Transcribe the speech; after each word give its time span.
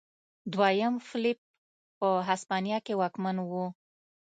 دویم 0.53 0.93
فلیپ 1.07 1.39
په 1.99 2.07
هسپانیا 2.27 2.77
کې 2.85 2.93
واکمن 3.01 3.37
و. 3.39 3.51